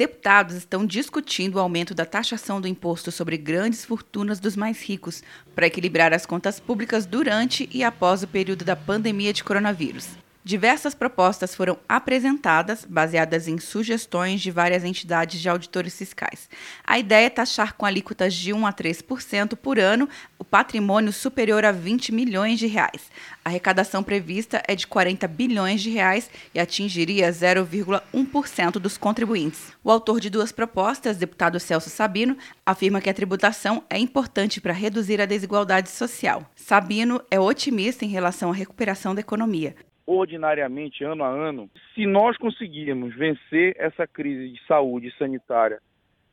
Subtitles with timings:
[0.00, 5.22] Deputados estão discutindo o aumento da taxação do imposto sobre grandes fortunas dos mais ricos
[5.54, 10.08] para equilibrar as contas públicas durante e após o período da pandemia de coronavírus.
[10.42, 16.48] Diversas propostas foram apresentadas, baseadas em sugestões de várias entidades de auditores fiscais.
[16.82, 20.08] A ideia é taxar com alíquotas de 1 a 3% por ano
[20.50, 23.10] patrimônio superior a 20 milhões de reais.
[23.44, 29.76] A arrecadação prevista é de 40 bilhões de reais e atingiria 0,1% dos contribuintes.
[29.84, 32.36] O autor de duas propostas, deputado Celso Sabino,
[32.66, 36.42] afirma que a tributação é importante para reduzir a desigualdade social.
[36.56, 39.74] Sabino é otimista em relação à recuperação da economia
[40.06, 45.80] ordinariamente, ano a ano, se nós conseguirmos vencer essa crise de saúde sanitária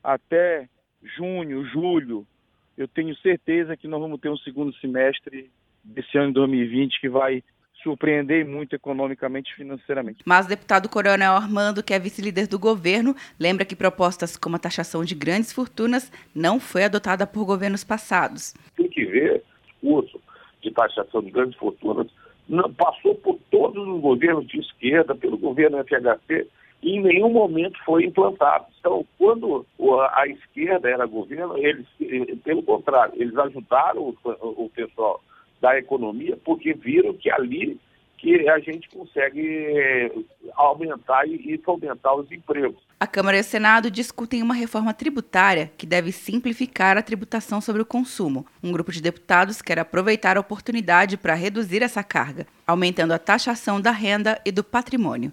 [0.02, 0.68] até
[1.16, 2.26] junho, julho,
[2.78, 5.50] eu tenho certeza que nós vamos ter um segundo semestre
[5.82, 7.42] desse ano de 2020 que vai
[7.82, 10.22] surpreender muito economicamente e financeiramente.
[10.24, 14.58] Mas o deputado Coronel Armando, que é vice-líder do governo, lembra que propostas como a
[14.60, 18.54] taxação de grandes fortunas não foi adotada por governos passados.
[18.76, 19.42] Tem que ver
[19.82, 20.20] o uso
[20.62, 22.06] de taxação de grandes fortunas
[22.48, 26.46] não, passou por todos os governos de esquerda, pelo governo FHC,
[26.82, 28.66] e em nenhum momento foi implantado.
[28.78, 29.66] Então, quando
[30.12, 31.86] a esquerda era governo, eles,
[32.44, 35.20] pelo contrário, eles ajudaram o, o pessoal
[35.60, 37.78] da economia porque viram que ali
[38.18, 40.10] que a gente consegue eh,
[40.56, 42.82] aumentar e fomentar os empregos.
[42.98, 47.80] A Câmara e o Senado discutem uma reforma tributária que deve simplificar a tributação sobre
[47.80, 48.44] o consumo.
[48.62, 53.80] Um grupo de deputados quer aproveitar a oportunidade para reduzir essa carga, aumentando a taxação
[53.80, 55.32] da renda e do patrimônio.